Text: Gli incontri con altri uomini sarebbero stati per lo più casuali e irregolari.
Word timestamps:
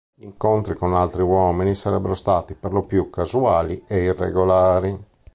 Gli 0.15 0.23
incontri 0.23 0.75
con 0.75 0.95
altri 0.95 1.21
uomini 1.21 1.75
sarebbero 1.75 2.15
stati 2.15 2.55
per 2.55 2.73
lo 2.73 2.81
più 2.81 3.11
casuali 3.11 3.83
e 3.85 4.05
irregolari. 4.05 4.99